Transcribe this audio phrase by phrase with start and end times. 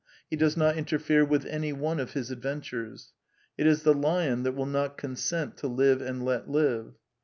[0.31, 3.13] He does not interfere with any one of his adventures.
[3.55, 6.95] It is the lion that will not consent to live and let live.